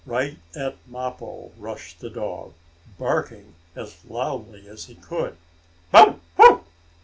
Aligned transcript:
Right 0.07 0.39
at 0.55 0.77
Mappo 0.87 1.51
rushed 1.59 1.99
the 1.99 2.09
dog, 2.09 2.55
barking 2.97 3.53
as 3.75 4.03
loudly 4.03 4.67
as 4.67 4.85
he 4.85 4.95
could: 4.95 5.37
"Bow 5.91 6.19
wow! 6.39 6.63